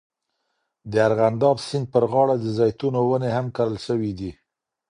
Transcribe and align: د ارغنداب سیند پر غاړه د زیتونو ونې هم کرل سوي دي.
د 0.91 0.93
ارغنداب 1.07 1.57
سیند 1.67 1.85
پر 1.93 2.03
غاړه 2.11 2.35
د 2.39 2.45
زیتونو 2.57 2.99
ونې 3.09 3.31
هم 3.37 3.47
کرل 3.55 3.77
سوي 3.87 4.11
دي. 4.19 4.31